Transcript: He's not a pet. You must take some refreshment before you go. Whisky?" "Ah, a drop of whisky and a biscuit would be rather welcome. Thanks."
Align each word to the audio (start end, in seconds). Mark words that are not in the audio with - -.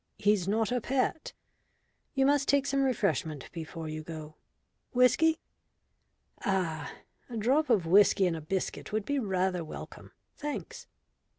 He's 0.17 0.47
not 0.47 0.71
a 0.71 0.81
pet. 0.81 1.33
You 2.15 2.25
must 2.25 2.49
take 2.49 2.65
some 2.65 2.81
refreshment 2.81 3.51
before 3.51 3.87
you 3.87 4.01
go. 4.01 4.33
Whisky?" 4.93 5.37
"Ah, 6.43 6.91
a 7.29 7.37
drop 7.37 7.69
of 7.69 7.85
whisky 7.85 8.25
and 8.25 8.35
a 8.35 8.41
biscuit 8.41 8.91
would 8.91 9.05
be 9.05 9.19
rather 9.19 9.63
welcome. 9.63 10.11
Thanks." 10.35 10.87